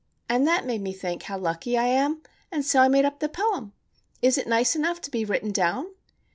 And 0.27 0.47
that 0.47 0.65
made 0.65 0.81
me 0.81 0.93
think 0.93 1.21
how 1.21 1.37
lucky 1.37 1.77
I 1.77 1.85
am, 1.85 2.23
and 2.51 2.65
so 2.65 2.79
I 2.79 2.87
made 2.87 3.05
up 3.05 3.19
the 3.19 3.29
poem. 3.29 3.71
Is 4.19 4.35
it 4.35 4.47
nice 4.47 4.75
enough 4.75 4.99
to 5.01 5.11
be 5.11 5.23
written 5.25 5.51
down?" 5.51 5.89